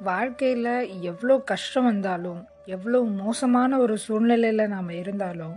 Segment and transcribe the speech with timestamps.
[0.00, 5.56] வாழ்க்கையில் எவ்வளோ கஷ்டம் வந்தாலும் எவ்வளோ மோசமான ஒரு சூழ்நிலையில் நாம் இருந்தாலும்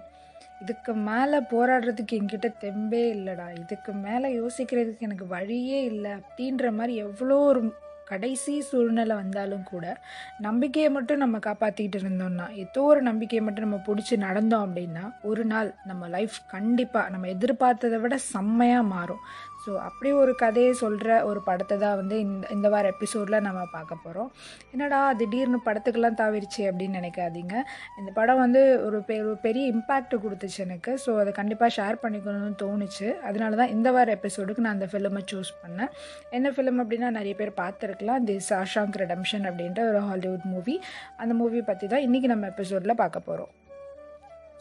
[0.60, 3.60] இதுக்கு மேலே போராடுறதுக்கு என்கிட்ட தெம்பே இல்லைடா.
[3.60, 9.98] இதுக்கு மேலே யோசிக்கிறதுக்கு எனக்கு வழியே இல்லை அப்படின்ற மாதிரி எவ்வளோ ஒரு கடைசி சூழ்நிலை வந்தாலும் கூட
[10.40, 15.74] நம்பிக்கையை மட்டும் நம்ம காப்பாற்றிக்கிட்டு இருந்தோம்னா ஏதோ ஒரு நம்பிக்கையை மட்டும் நம்ம பிடிச்சி நடந்தோம் அப்படின்னா ஒரு நாள்
[15.86, 19.20] நம்ம லைஃப் கண்டிப்பாக நம்ம எதிர்பார்த்ததை விட செம்மையாக மாறும்.
[19.64, 23.96] ஸோ அப்படி ஒரு கதையை சொல்கிற ஒரு படத்தை தான் வந்து இந்த இந்த வார எபிசோடில் நம்ம பார்க்க
[24.04, 24.30] போகிறோம்
[24.74, 27.56] என்னடா திடீர்னு படத்துக்கெல்லாம் தாவிருச்சு அப்படின்னு நினைக்காதீங்க.
[28.00, 30.94] இந்த படம் வந்து ஒரு பெ ஒரு பெரிய இம்பேக்ட் கொடுத்துச்சு எனக்கு.
[31.04, 33.10] ஸோ அதை கண்டிப்பாக ஷேர் பண்ணிக்கணும்னு தோணுச்சு.
[33.30, 35.92] அதனால தான் இந்த வார எபிசோடுக்கு நான் அந்த ஃபிலிமை சூஸ் பண்ணேன்.
[36.40, 38.24] என்ன ஃபிலிம் அப்படின்னா நிறைய பேர் பார்த்துருக்கலாம்.
[38.30, 40.78] தி சாஷாங்க் ரெடம்ஷன் அப்படின்ற ஒரு ஹாலிவுட் மூவி
[41.24, 43.54] அந்த மூவி பற்றி தான் இன்றைக்கி நம்ம எபிசோடில் பார்க்க போகிறோம்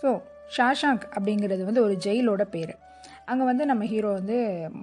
[0.03, 0.11] ஸோ
[0.57, 2.75] ஷாஷாங்க் அப்படிங்கிறது வந்து ஒரு ஜெயிலோட பேர்.
[3.33, 4.37] அங்கே வந்து நம்ம ஹீரோ வந்து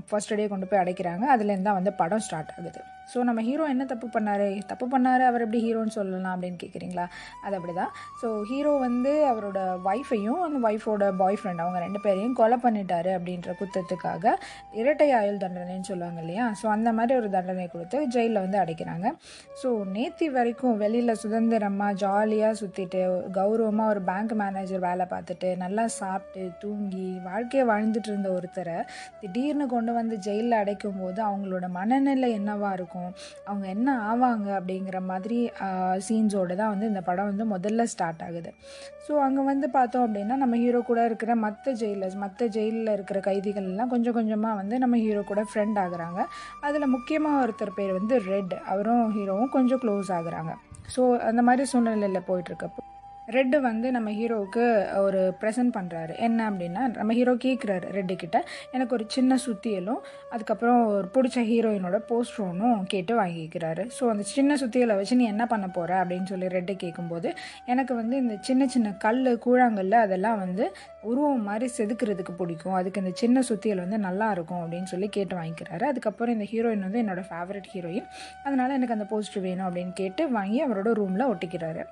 [0.09, 1.25] ஃபர்ஸ்ட் டே கொண்டு போய் அடைக்கிறாங்க.
[1.35, 2.81] அதுலேருந்து தான் வந்து படம் ஸ்டார்ட் ஆகுது.
[3.11, 4.43] ஸோ நம்ம ஹீரோ என்ன தப்பு பண்ணார்?
[4.69, 7.03] தப்பு பண்ணார் அவர் எப்படி ஹீரோன்னு சொல்லலாம் அப்படின்னு கேட்குறீங்களா
[7.45, 9.59] அது அப்படி தான் ஸோ ஹீரோ வந்து அவரோட
[9.91, 14.33] ஒய்ஃபையும் அந்த ஒய்ஃபோட பாய் ஃப்ரெண்ட் அவங்க ரெண்டு பேரையும் கொலை பண்ணிட்டாரு அப்படின்ற குத்தத்துக்காக
[14.81, 16.47] இரட்டை ஆயுள் தண்டனைன்னு சொல்லுவாங்க இல்லையா?
[16.61, 19.05] ஸோ அந்த மாதிரி ஒரு தண்டனை கொடுத்து ஜெயிலில் வந்து அடைக்கிறாங்க.
[19.61, 23.03] ஸோ நேத்தி வரைக்கும் வெளியில் சுதந்திரமாக ஜாலியாக சுற்றிட்டு
[23.39, 28.77] கௌரவமாக ஒரு பேங்க் மேனேஜர் வேலை பார்த்துட்டு நல்லா சாப்பிட்டு தூங்கி வாழ்க்கையை வாழ்ந்துட்டு இருந்த ஒருத்தரை
[29.21, 33.09] திடீர்னு கொண்டு வந்து ஜெயிலில் அடைக்கும் போது அவங்களோட மனநிலை என்னவா இருக்கும்?
[33.49, 34.49] அவங்க என்ன ஆவாங்க?
[34.59, 35.39] அப்படிங்கிற மாதிரி
[36.07, 38.51] சீன்ஸோடு தான் வந்து இந்த படம் வந்து முதல்ல ஸ்டார்ட் ஆகுது.
[39.07, 43.67] ஸோ அங்கே வந்து பார்த்தோம் அப்படின்னா நம்ம ஹீரோ கூட இருக்கிற மற்ற ஜெயிலர்ஸ் மற்ற ஜெயிலில் இருக்கிற கைதிகள்
[43.71, 46.21] எல்லாம் கொஞ்சம் கொஞ்சமாக வந்து நம்ம ஹீரோ கூட ஃப்ரெண்ட் ஆகுறாங்க.
[46.67, 50.53] அதில் முக்கியமாக ஒருத்தர் பேர் வந்து ரெட் அவரும் ஹீரோவும் கொஞ்சம் க்ளோஸ் ஆகுறாங்க.
[50.95, 52.81] ஸோ அந்த மாதிரி சூழ்நிலையில் போயிட்டுருக்கப்போ
[53.33, 54.63] ரெட்டு வந்து நம்ம ஹீரோவுக்கு
[55.03, 58.37] ஒரு ப்ரெசன்ட் பண்ணுறாரு என்ன அப்படின்னா நம்ம ஹீரோ கேட்குறாரு ரெட்டு கிட்ட.
[58.71, 63.85] எனக்கு ஒரு சின்ன சுத்தியலும் அதுக்கப்புறம் ஒரு பிடிச்ச ஹீரோயினோட போஸ்டரும் கேட்டு வாங்கிக்கிறாரு.
[63.99, 67.33] ஸோ அந்த சின்ன சுத்தியலை வச்சு நீ என்ன பண்ண போகிற அப்படின்னு சொல்லி ரெட்டு கேட்கும்போது
[67.65, 70.65] எனக்கு வந்து இந்த சின்ன சின்ன கல் கூழாங்கல்ல அதெல்லாம் வந்து
[71.01, 72.73] உருவம் மாதிரி செதுக்கிறதுக்கு பிடிக்கும்.
[72.73, 75.83] அதுக்கு இந்த சின்ன சுத்தியல் வந்து நல்லா இருக்கும் அப்படின்னு சொல்லி கேட்டு வாங்கிக்கிறாரு.
[75.83, 78.09] அதுக்கப்புறம் இந்த ஹீரோயின் வந்து என்னோடய ஃபேவரட் ஹீரோயின்
[78.43, 81.83] அதனால் எனக்கு அந்த போஸ்டர் வேணும் அப்படின்னு கேட்டு வாங்கி அவரோட ரூமில் ஒட்டிக்கிறாரு.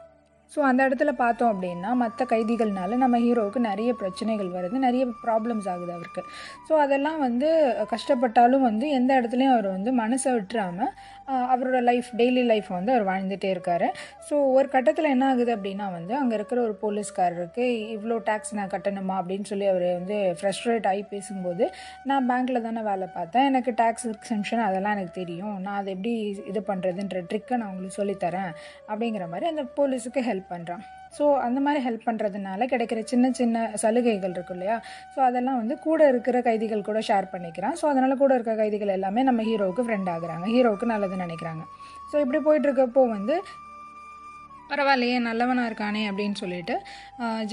[0.54, 5.92] ஸோ அந்த இடத்துல பார்த்தோம் அப்படின்னா மற்ற கைதிகள்னால நம்ம ஹீரோவுக்கு நிறைய பிரச்சனைகள் வருது நிறைய ப்ராப்ளம்ஸ் ஆகுது
[5.98, 6.24] அவருக்கு.
[6.68, 7.50] ஸோ அதெல்லாம் வந்து
[7.94, 10.94] கஷ்டப்பட்டாலும் வந்து எந்த இடத்துலையும் அவர் வந்து மனசை விட்டுறாமல்
[11.54, 13.86] அவரோட லைஃப் டெய்லி லைஃப் வந்து அவர் வாழ்ந்துகிட்டே இருக்கார்.
[14.28, 17.66] ஸோ ஒரு கட்டத்தில் என்ன ஆகுது அப்படின்னா வந்து அங்கே இருக்கிற ஒரு போலீஸ்காரருக்கு
[17.96, 19.16] இவ்வளோ டேக்ஸ் நான் கட்டணுமா?
[19.22, 21.66] அப்படின்னு சொல்லி அவர் வந்து ஃப்ரஸ்ட்ரேட் ஆகி பேசும்போது
[22.10, 23.48] நான் பேங்க்கில் தானே வேலை பார்த்தேன்.
[23.52, 25.56] எனக்கு டேக்ஸ் எக்ஸம்ஷன் அதெல்லாம் எனக்கு தெரியும்.
[25.66, 26.14] நான் அதை எப்படி
[26.52, 28.52] இது பண்ணுறதுன்ற ட்ரிக்கை நான் உங்களுக்கு சொல்லித்தரேன்.
[28.92, 30.84] அப்படிங்கிற மாதிரி அந்த போலீஸுக்கு ஹெல்ப் பண்ணுறான்
[31.18, 34.78] ஸோ அந்த மாதிரி ஹெல்ப் பண்ணுறதுனால கிடைக்கிற சின்ன சின்ன சலுகைகள் இருக்கும் இல்லையா?
[35.16, 37.76] ஸோ அதெல்லாம் வந்து கூட இருக்கிற கைதிகள் கூட ஷேர் பண்ணிக்கிறான்.
[37.82, 40.46] ஸோ அதனால் கூட இருக்கிற கைதிகள் எல்லாமே நம்ம ஹீரோவுக்கு ஃப்ரெண்ட் ஆகுறாங்க.
[40.56, 41.64] ஹீரோவுக்கு நல்லது நினைக்கிறாங்க.
[42.14, 43.36] ஸோ இப்படி போயிட்டுருக்கப்போ வந்து
[44.74, 46.76] பரவாயில்லையே நல்லவனாக இருக்கானே அப்படின்னு சொல்லிட்டு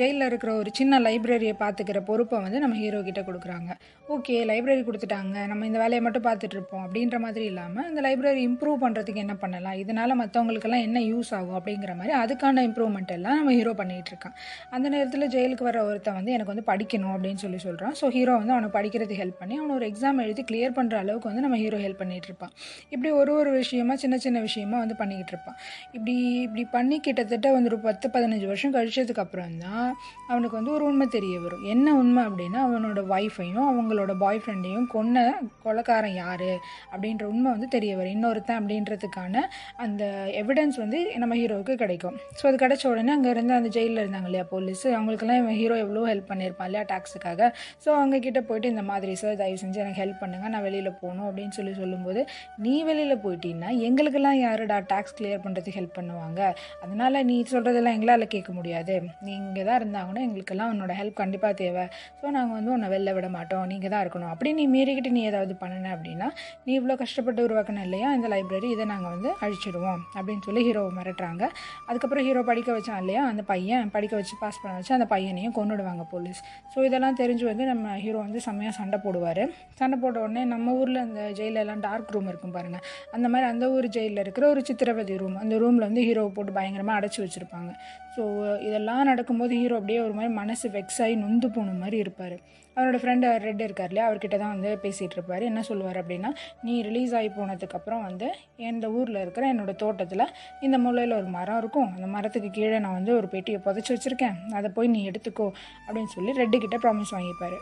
[0.00, 3.70] ஜெயிலில் இருக்கிற ஒரு சின்ன லைப்ரரியை பார்த்துக்கிற பொறுப்பை வந்து நம்ம ஹீரோ கிட்ட கொடுக்குறாங்க.
[4.14, 8.78] ஓகே லைப்ரரி கொடுத்துட்டாங்க நம்ம இந்த வேலையை மட்டும் பார்த்துட்டு இருப்போம் அப்படின்ற மாதிரி இல்லாமல் இந்த லைப்ரரி இம்ப்ரூவ்
[8.84, 9.76] பண்ணுறதுக்கு என்ன பண்ணலாம்?
[9.82, 14.34] இதனால் மற்றவங்களுக்கெல்லாம் என்ன யூஸ் ஆகும் அப்படிங்கிற மாதிரி அதுக்கான இம்ப்ரூவ்மெண்ட் எல்லாம் நம்ம ஹீரோ பண்ணிகிட்டு இருக்கான்.
[14.76, 18.54] அந்த நேரத்தில் ஜெயிலுக்கு வர ஒருத்தன் வந்து எனக்கு வந்து படிக்கணும் அப்படின்னு சொல்லி சொல்கிறான் ஸோ ஹீரோ வந்து
[18.56, 22.00] அவனை படிக்கிறதுக்கு ஹெல்ப் பண்ணி அவனை ஒரு எக்ஸாம் எழுதி கிளியர் பண்ணுற அளவுக்கு வந்து நம்ம ஹீரோ ஹெல்ப்
[22.02, 22.52] பண்ணிகிட்டு இருப்பான்.
[22.94, 25.58] இப்படி ஒரு ஒரு விஷயமா சின்ன சின்ன விஷயமா வந்து பண்ணிக்கிட்டு இருப்பான்.
[25.96, 26.16] இப்படி
[26.46, 29.86] இப்படி பண்ணிக்க கிட்டத்தட்ட வந்து ஒரு பத்து பதினஞ்சு வருஷம் கழிச்சதுக்கு அப்புறம் தான்
[30.30, 31.62] அவனுக்கு வந்து ஒரு உண்மை தெரிய வரும்.
[31.74, 35.24] என்ன உண்மை அப்படின்னா அவனோட ஒய்ஃபையும் அவங்களோட பாய் ஃப்ரெண்டையும் கொன்ன
[35.64, 36.44] கொலக்காரன் யார்
[36.92, 38.14] அப்படின்ற உண்மை வந்து தெரிய வரும்.
[38.16, 39.42] இன்னொருத்தன் அப்படின்றதுக்கான
[39.84, 40.02] அந்த
[40.42, 42.16] எவிடன்ஸ் வந்து நம்ம ஹீரோவுக்கு கிடைக்கும்.
[42.38, 46.04] ஸோ அது கிடைச்ச உடனே அங்கே இருந்து அந்த ஜெயிலில் இருந்தாங்க இல்லையா போலீஸ் அவங்களுக்கெல்லாம் இவன் ஹீரோ எவ்வளோ
[46.12, 47.50] ஹெல்ப் பண்ணியிருப்பான் இல்லையா டாக்ஸுக்காக
[47.84, 51.26] ஸோ அவங்க கிட்ட போயிட்டு இந்த மாதிரி சார் தயவு செஞ்சு எனக்கு ஹெல்ப் பண்ணுங்கள் நான் வெளியில் போகணும்
[51.30, 52.22] அப்படின்னு சொல்லி சொல்லும்போது
[52.66, 56.40] நீ வெளியில் போயிட்டீங்கன்னா எங்களுக்கெல்லாம் யாருடா டேக்ஸ் கிளியர் பண்ணுறதுக்கு ஹெல்ப் பண்ணுவாங்க?
[56.90, 58.94] அதனால் நீ சொல்கிறதெல்லாம் எங்களால் கேட்க முடியாது.
[59.24, 61.84] நீ இங்கே தான் இருந்தாங்கன்னா எங்களுக்கெல்லாம் உன்னோட ஹெல்ப் கண்டிப்பாக தேவை.
[62.20, 64.30] ஸோ நாங்கள் வந்து உன்னை வெளில விட மாட்டோம் நீங்கள் தான் இருக்கணும்.
[64.34, 66.28] அப்படி நீ மீறிக்கிட்டு நீ ஏதாவது பண்ணின அப்படின்னா
[66.66, 68.08] நீ இவ்வளோ கஷ்டப்பட்டு உருவாக்கணும் இல்லையா?
[68.18, 71.44] இந்த லைப்ரரி இதை நாங்கள் வந்து அழிச்சிடுவோம் அப்படின்னு சொல்லி ஹீரோவை மிரட்டுறாங்க.
[71.88, 73.22] அதுக்கப்புறம் ஹீரோ படிக்க வச்சான் இல்லையா?
[73.32, 76.42] அந்த பையன் படிக்க வச்சு பாஸ் பண்ண வச்சு அந்த பையனையும் கொண்டுடுவாங்க போலீஸ்
[76.74, 79.42] ஸோ இதெல்லாம் தெரிஞ்சு வந்து நம்ம ஹீரோ வந்து செம்மையாக சண்டை போடுவார்.
[79.80, 82.84] சண்டை போட்ட உடனே நம்ம ஊரில் அந்த ஜெயிலெல்லாம் டார்க் ரூம் இருக்கும் பாருங்கள்
[83.16, 86.79] அந்த மாதிரி அந்த ஊர் ஜெயிலில் இருக்கிற ஒரு சித்திரவதை ரூம் அந்த ரூமில் வந்து ஹீரோவை போட்டு பயங்கர
[86.80, 87.70] பயங்கரமாக அடைச்சி வச்சுருப்பாங்க.
[88.14, 88.22] ஸோ
[88.68, 92.36] இதெல்லாம் நடக்கும்போது ஹீரோ அப்படியே ஒரு மாதிரி மனசு வெக்ஸ் ஆகி நொந்து போன மாதிரி இருப்பார்.
[92.76, 94.04] அவரோட ஃப்ரெண்டு ரெட் இருக்கார் இல்லையா?
[94.08, 95.42] அவர்கிட்ட தான் வந்து பேசிகிட்டு இருப்பார்.
[95.48, 96.30] என்ன சொல்லுவார் அப்படின்னா
[96.66, 98.28] நீ ரிலீஸ் ஆகி போனதுக்கப்புறம் வந்து
[98.70, 100.26] எந்த ஊரில் இருக்கிற என்னோடய தோட்டத்தில்
[100.68, 101.90] இந்த மூலையில் ஒரு மரம் இருக்கும்.
[101.96, 104.38] அந்த மரத்துக்கு கீழே நான் வந்து ஒரு பெட்டியை புதைச்சி வச்சுருக்கேன்.
[104.60, 105.48] அதை போய் நீ எடுத்துக்கோ.
[105.86, 107.58] அப்படின்னு சொல்லி ரெட்டுக்கிட்ட ப்ராமிஸ் வாங்கிப்பார்.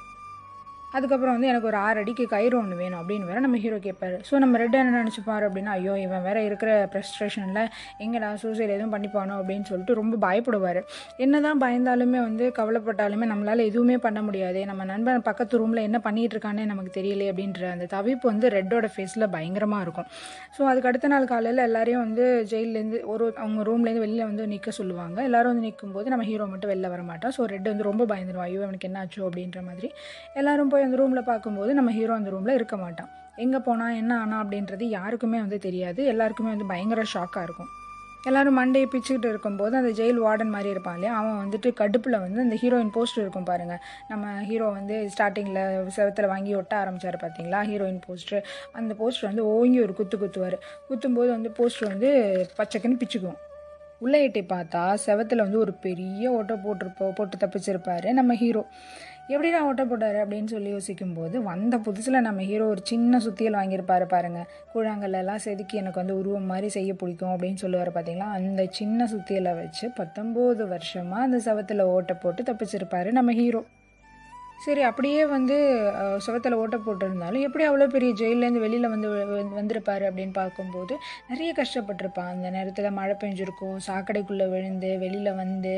[0.96, 4.34] அதுக்கப்புறம் வந்து எனக்கு ஒரு ஆறு அடிக்கு கயிறு ஒன்று வேணும் அப்படின்னு வேற நம்ம ஹீரோ கேட்பார் ஸோ
[4.42, 7.60] நம்ம ரெட் என்ன நினச்சிப்பாரு அப்படின்னா ஐயோ இவன் வேற இருக்கிற ப்ரெஸ்ட்ரேஷனில்
[8.04, 10.80] எங்கடா சூசைட் எதுவும் பண்ணிப்பானோ அப்படின்னு சொல்லிட்டு ரொம்ப பயப்படுவார்.
[11.24, 16.36] என்ன தான் பயந்தாலுமே வந்து கவலைப்பட்டாலுமே நம்மளால் எதுவுமே பண்ண முடியாது நம்ம நண்பன் பக்கத்து ரூமில் என்ன பண்ணிகிட்டு
[16.36, 20.08] இருக்கானே நமக்கு தெரியலையே அப்படின்ற அந்த தவிப்பு வந்து ரெட்டோட ஃபேஸில் பயங்கரமாக இருக்கும்.
[20.56, 22.24] ஸோ அதுக்கு அடுத்த நாள் காலையில் எல்லாரையும் வந்து
[22.54, 25.18] ஜெயிலேருந்து ஒரு அவங்க ரூம்லேருந்து வெளியில் வந்து நிற்க சொல்லுவாங்க.
[25.28, 27.34] எல்லாரும் வந்து நிற்கும் போது நம்ம ஹீரோ மட்டும் வெளில வர மாட்டோம்.
[27.38, 29.90] ஸோ ரெட் வந்து ரொம்ப பயந்துருவான் ஐயோ அவனுக்கு என்ன ஆச்சோ அப்படின்ற மாதிரி.
[30.40, 33.10] எல்லாரும் போய் அந்த ரூமில் பார்க்கும்போது நம்ம ஹீரோ அந்த ரூமில் இருக்க மாட்டான்.
[33.36, 36.04] எங்கே போனால் என்ன ஆனா அப்படின்றது யாருக்குமே வந்து தெரியாது.
[36.04, 37.70] எல்லாருக்குமே வந்து பயங்கர ஷாக்காக இருக்கும்.
[38.28, 41.12] எல்லாரும் மண்டையை பிச்சுக்கிட்டு இருக்கும்போது அந்த ஜெயில் வார்டன் மாதிரி இருப்பான் இல்லையா?
[41.18, 45.60] அவன் வந்துட்டு கடுப்பில் வந்து அந்த ஹீரோயின் போஸ்டர் இருக்கும் பாருங்கள் நம்ம ஹீரோ வந்து ஸ்டார்டிங்கில்
[45.96, 48.42] செவத்தில் வாங்கி ஒட்ட ஆரம்பிச்சார் பார்த்தீங்களா ஹீரோயின் போஸ்டர்
[48.72, 50.56] அந்த போஸ்டர் வந்து ஓங்கி ஒரு குத்து குத்துவார்.
[50.88, 52.10] குத்தும்போது வந்து போஸ்டர் வந்து
[52.58, 53.38] பச்சைக்குன்னு பிச்சுக்குவோம்
[53.98, 58.62] உள்ளே எட்டி பார்த்தா செவத்தில் வந்து ஒரு பெரிய ஓட்டை போட்டிருப்போ போட்டு தப்பிச்சிருப்பாரு நம்ம ஹீரோ
[59.30, 60.16] எப்படி நான் ஓட்ட போட்டார்?
[60.16, 66.00] அப்படின்னு சொல்லி யோசிக்கும்போது வந்த புதுசில் நம்ம ஹீரோ ஒரு சின்ன சுத்தியல் வாங்கியிருப்பாரு பாருங்கள் கூழாங்கல்லாம் செதுக்கி எனக்கு
[66.00, 71.40] வந்து உருவம் மாதிரி செய்ய பிடிக்கும் அப்படின்னு சொல்லுவார் பார்த்தீங்களா அந்த சின்ன சுத்தியலை வச்சு பத்தொம்போது வருஷமாக அந்த
[71.48, 73.64] சவத்தில் ஓட்டை போட்டு தப்பிச்சிருப்பாரு நம்ம ஹீரோ.
[74.64, 75.56] சரி அப்படியே வந்து
[76.24, 79.08] சுவத்தில் ஓட்ட போட்டிருந்தாலும் எப்படி அவ்வளோ பெரிய ஜெயிலேருந்து வெளியில் வந்து
[79.58, 80.94] வந்திருப்பார் வந்திருப்பாரு அப்படின்னு பார்க்கும்போது
[81.30, 82.30] நிறைய கஷ்டப்பட்டிருப்பான்.
[82.34, 85.72] அந்த நேரத்தில் மழை பெஞ்சிருக்கும் சாக்கடைக்குள்ளே விழுந்து வெளியில் வந்து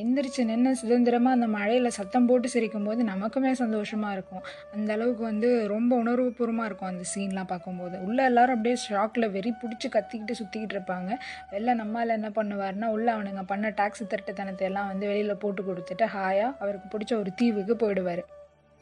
[0.00, 4.42] எந்திரிச்சு நின்று சுதந்திரமாக அந்த மழையில் சத்தம் போட்டு சிரிக்கும் போது நமக்குமே சந்தோஷமாக இருக்கும்.
[4.74, 7.96] அந்த அளவுக்கு வந்து ரொம்ப உணர்வுபூர்வமாக இருக்கும் அந்த சீன்லாம் பார்க்கும்போது.
[8.06, 11.10] உள்ளே எல்லாரும் அப்படியே ஷாக்கில் வெறி பிடிச்சி கத்திக்கிட்டு சுற்றிக்கிட்டு இருப்பாங்க.
[11.54, 16.52] வெளில நம்மால் என்ன பண்ணுவார்னா உள்ளே அவனுங்க பண்ண டாக்ஸி திருட்டுத்தனத்தை எல்லாம் வந்து வெளியில் போட்டு கொடுத்துட்டு ஹாயாக
[16.62, 18.15] அவருக்கு பிடிச்ச ஒரு தீவுக்கு போயிடுவார்.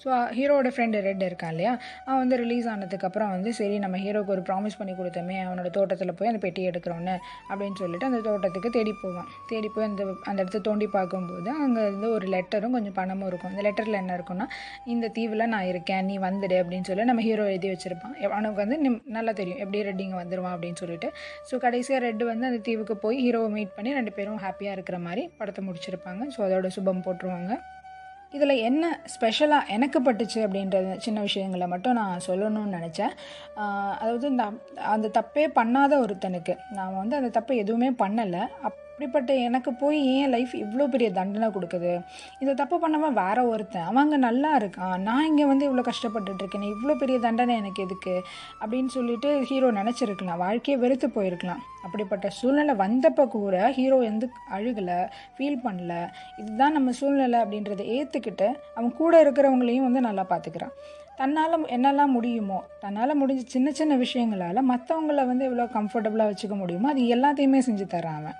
[0.02, 1.72] ஸோ ஹீரோட ஃப்ரெண்டு ரெட் இருக்கான் இல்லையா?
[2.06, 6.30] அவன் வந்து ரிலீஸ் ஆனதுக்கப்புறம் வந்து சரி நம்ம ஹீரோக்கு ஒரு ப்ராமிஸ் பண்ணி கொடுத்தோமே அவனோட தோட்டத்தில் போய்
[6.30, 7.14] அந்த பெட்டி எடுக்கிறோன்னு
[7.50, 9.28] அப்படின்னு சொல்லிட்டு அந்த தோட்டத்துக்கு தேடி போவான்.
[9.52, 13.52] தேடி போய் அந்த அந்த இடத்த தோண்டி பார்க்கும்போது அங்கே வந்து ஒரு லெட்டரும் கொஞ்சம் பணமும் இருக்கும்.
[13.54, 14.48] அந்த லெட்டரில் என்ன இருக்குன்னா
[14.94, 18.16] இந்த தீவில் நான் இருக்கேன் நீ வந்துடு அப்படின்னு சொல்லி நம்ம ஹீரோ எழுதி வச்சுருப்பான்.
[18.32, 18.78] அவனுக்கு வந்து
[19.18, 21.10] நல்லா தெரியும் எப்படி ரெட் இங்கே வந்துடுவான் அப்படின்னு சொல்லிட்டு.
[21.50, 25.24] ஸோ கடைசியாக ரெட் வந்து அந்த தீவுக்கு போய் ஹீரோவை மீட் பண்ணி ரெண்டு பேரும் ஹாப்பியாக இருக்கிற மாதிரி
[25.40, 26.24] படத்தை முடிச்சிருப்பாங்க.
[26.36, 27.54] ஸோ அதோட சுபம் போட்டுருவாங்க.
[28.36, 33.14] இதில் என்ன ஸ்பெஷலாக எனக்கு பட்டுச்சு அப்படின்றது சின்ன விஷயங்களை மட்டும் நான் சொல்லணும்னு நினச்சேன்.
[34.02, 34.56] அதாவது நான்
[34.94, 36.56] அந்த தப்பே பண்ணாத ஒருத்தனுக்கு.
[36.78, 38.42] நான் வந்து அந்த தப்பை எதுவுமே பண்ணலை.
[38.62, 41.92] அப் அப்படிப்பட்ட எனக்கு போய் ஏன் லைஃப் இவ்வளோ பெரிய தண்டனை கொடுக்குது.
[42.42, 43.86] இந்த தப்பு பண்ணவன் வேற ஒருத்தன்.
[43.88, 44.94] அவன் அங்கே நல்லா இருக்கான்.
[45.08, 48.14] நான் இங்கே வந்து இவ்வளோ கஷ்டப்பட்டுட்டு இவ்வளோ பெரிய தண்டனை எனக்கு எதுக்கு?
[48.60, 50.40] அப்படின்னு சொல்லிட்டு ஹீரோ நினச்சிருக்கலாம்.
[50.44, 51.64] வாழ்க்கையை வெறுத்து போயிருக்கலாம்.
[51.86, 55.00] அப்படிப்பட்ட சூழ்நிலை வந்தப்போ கூட ஹீரோ எந்த அழுகலை
[55.38, 55.92] ஃபீல் பண்ணல.
[56.38, 60.74] இதுதான் நம்ம சூழ்நிலை அப்படின்றத ஏற்றுக்கிட்டு அவன் கூட இருக்கிறவங்களையும் வந்து நல்லா பார்த்துக்கிறான்
[61.20, 67.12] தன்னால் என்னெல்லாம் முடியுமோ தன்னால் முடிஞ்ச சின்ன சின்ன விஷயங்களால் மற்றவங்கள வந்து எவ்வளோ கம்ஃபர்டபுளாக வச்சுக்க முடியுமோ அது
[67.16, 68.38] எல்லாத்தையுமே செஞ்சு தரான் அவன்.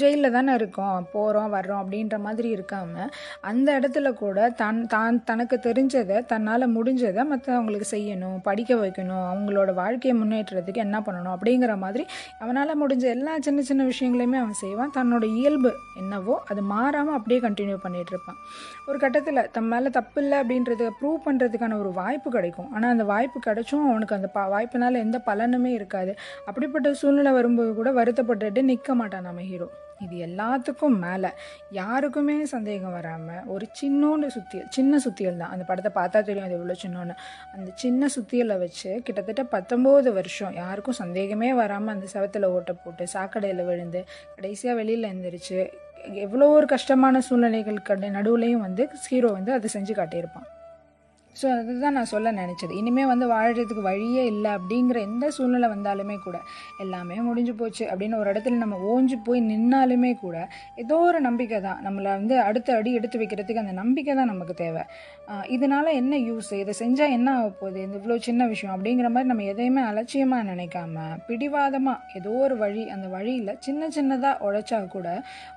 [0.00, 3.10] ஜெயிலில் தானே இருக்கோம் போகிறோம் வர்றோம் அப்படின்ற மாதிரி இருக்காமல்
[3.50, 10.16] அந்த இடத்துல கூட தன் தான் தனக்கு தெரிஞ்சதை தன்னால் முடிஞ்சதை மற்றவங்களுக்கு செய்யணும் படிக்க வைக்கணும் அவங்களோட வாழ்க்கையை
[10.22, 12.06] முன்னேற்றத்துக்கு என்ன பண்ணணும் அப்படிங்கிற மாதிரி
[12.42, 14.94] அவனால் முடிஞ்ச எல்லா சின்ன சின்ன விஷயங்களையுமே அவன் செய்வான்.
[14.98, 18.40] தன்னோட இயல்பு என்னவோ அது மாறாமல் அப்படியே கண்டினியூ பண்ணிகிட்ருப்பான் இருப்பான்.
[18.88, 22.68] ஒரு கட்டத்தில் தம் மேலே தப்பு இல்லை அப்படின்றத ப்ரூவ் பண்ணுறதுக்கான ஒரு வாய்ப்பு கிடைக்கும்.
[22.74, 26.14] ஆனால் அந்த வாய்ப்பு கிடைச்சும் அவனுக்கு அந்த ப வாய்ப்பினால் எந்த பலனுமே இருக்காது.
[26.48, 29.68] அப்படிப்பட்ட சூழ்நிலை வரும்போது கூட வருத்தப்பட்டுட்டு நிற்க மாட்டான் நம்ம ஹீரோ
[30.00, 31.28] இது எல்லாத்துக்கும் மேலே
[31.70, 35.50] யாருக்குமே சந்தேகம் வராமல் ஒரு சின்னோண்டு சுத்தியல் சின்ன சுத்தியல் தான்.
[35.50, 37.14] அந்த படத்தை பார்த்தா தெரியும் அது எவ்வளோ சின்னோன்னு
[37.52, 43.64] அந்த சின்ன சுத்தியலை வச்சு கிட்டத்தட்ட பத்தொம்போது வருஷம் யாருக்கும் சந்தேகமே வராமல் அந்த செவத்தில் ஓட்டை போட்டு சாக்கடையில்
[43.64, 44.04] விழுந்து
[44.36, 45.70] கடைசியாக வெளியில் எழுந்திரிச்சு
[46.04, 50.48] எவ்வளோ ஒரு கஷ்டமான சூழ்நிலைகளுக்கு நடுவுலையும் வந்து ஹீரோ வந்து அதை செஞ்சு காட்டியிருப்பான்.
[51.40, 52.72] ஸோ அதுதான் நான் சொல்ல நினச்சது.
[52.80, 56.36] இனிமேல் வந்து வாழறதுக்கு வழியே இல்லை அப்படிங்கிற எந்த சூழ்நிலை வந்தாலுமே கூட
[56.84, 60.36] எல்லாமே முடிஞ்சு போச்சு அப்படின்னு ஒரு இடத்துல நம்ம ஓஞ்சு போய் நின்னாலுமே கூட
[60.82, 61.80] ஏதோ ஒரு நம்பிக்கை தான்.
[61.86, 64.84] நம்மளை வந்து அடுத்த அடி எடுத்து வைக்கிறதுக்கு அந்த நம்பிக்கை தான் நமக்கு தேவை.
[65.54, 67.78] இதனால் என்ன யூஸ் இதை செஞ்சால் என்ன ஆக போகுது?
[67.86, 73.06] இந்த இவ்வளோ சின்ன விஷயம் அப்படிங்கிற மாதிரி நம்ம எதையுமே அலட்சியமாக நினைக்காம பிடிவாதமாக ஏதோ ஒரு வழி அந்த
[73.14, 75.08] வழியில் சின்ன சின்னதாக உழைச்சா கூட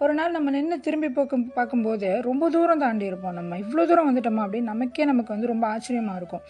[0.03, 3.57] ஒரு நாள் நம்ம நின்று திரும்பி பார்க்கும் பார்க்கும்போது ரொம்ப தூரம் தாண்டி இருப்போம் நம்ம.
[3.65, 6.43] இவ்வளோ தூரம் வந்துட்டோமா அப்படின்னு நமக்கே நமக்கு வந்து ரொம்ப ஆச்சரியமாக இருக்கும்.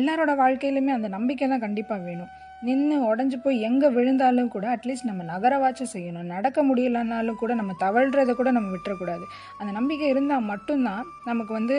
[0.00, 2.30] எல்லாரோட வாழ்க்கையிலுமே அந்த நம்பிக்கை தான் கண்டிப்பாக வேணும்.
[2.66, 6.30] நின்று உடஞ்சி போய் எங்கே விழுந்தாலும் கூட அட்லீஸ்ட் நம்ம நகரவாச்சும் செய்யணும்.
[6.34, 9.24] நடக்க முடியலனாலும் கூட நம்ம தவழ்கிறத கூட நம்ம விட்டுறக்கூடாது.
[9.58, 11.76] அந்த நம்பிக்கை இருந்தால் மட்டும்தான் நமக்கு வந்து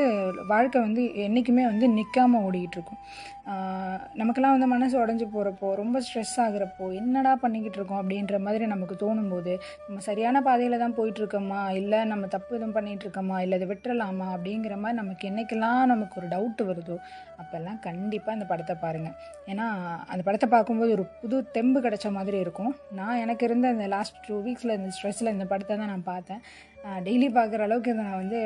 [0.53, 3.01] வாழ்க்கை வந்து என்றைக்குமே வந்து நிற்காம ஓடிக்கிட்டு இருக்கும்.
[4.19, 9.53] நமக்கெல்லாம் வந்து மனசு உடஞ்சி போகிறப்போ ரொம்ப ஸ்ட்ரெஸ் ஆகிறப்போ என்னடா பண்ணிக்கிட்டு இருக்கோம் அப்படின்ற மாதிரி நமக்கு தோணும்போது
[9.85, 11.61] நம்ம சரியான பாதையில் தான் போயிட்டுருக்கோமா?
[11.79, 14.27] இல்லை நம்ம தப்பு எதுவும் பண்ணிகிட்டு இருக்கோமா இல்லை இதை விட்டுறலாமா?
[14.35, 16.97] அப்படிங்கிற மாதிரி நமக்கு என்னைக்கெல்லாம் நமக்கு ஒரு டவுட்டு வருதோ
[17.41, 19.15] அப்போல்லாம் கண்டிப்பாக அந்த படத்தை பாருங்கள்
[19.51, 19.67] ஏன்னா
[20.11, 22.73] அந்த படத்தை பார்க்கும்போது ஒரு புது தெம்பு கிடைச்ச மாதிரி இருக்கும்.
[22.99, 26.41] நான் எனக்கு இருந்த அந்த லாஸ்ட் டூ வீக்ஸில் இந்த ஸ்ட்ரெஸ்ஸில் இந்த படத்தை தான் நான் பார்த்தேன்.
[27.05, 28.39] டெய்லி பார்க்குற அளவுக்கு இதை நான் வந்து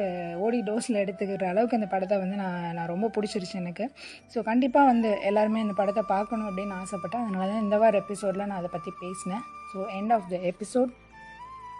[0.45, 3.85] ஓடி டோஸில் எடுத்துக்கிற அளவுக்கு இந்த படத்தை வந்து நான் நான் ரொம்ப பிடிச்சிருச்சு எனக்கு.
[4.33, 7.23] ஸோ கண்டிப்பாக வந்து எல்லாருமே இந்த படத்தை பார்க்கணும் அப்படின்னு ஆசைப்பட்டேன்.
[7.25, 9.45] அதனால தான் இந்த வார எபிசோடில் நான் அதை பற்றி பேசினேன்.
[9.71, 10.91] So end of the episode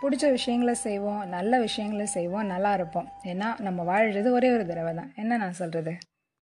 [0.03, 3.07] பிடிச்ச விஷயங்களை செய்வோம் நல்ல விஷயங்களை செய்வோம் நல்லா இருப்போம்.
[3.33, 5.93] ஏன்னா நம்ம வாழ்கிறது ஒரே ஒரு தடவை தான் என்ன நான் சொல்கிறது